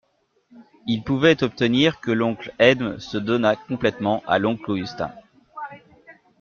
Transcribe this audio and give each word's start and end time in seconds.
Il 0.87 1.03
pouvait 1.03 1.43
obtenir 1.43 1.99
que 1.99 2.09
l'oncle 2.09 2.51
Edme 2.57 2.97
se 2.97 3.19
donnât 3.19 3.55
complètement 3.55 4.23
à 4.25 4.39
l'oncle 4.39 4.71
Augustin. 4.71 5.11